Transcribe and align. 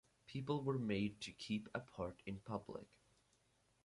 People 0.25 0.63
were 0.63 0.79
made 0.79 1.21
to 1.21 1.31
keep 1.31 1.69
apart 1.75 2.23
in 2.25 2.39
public. 2.39 2.87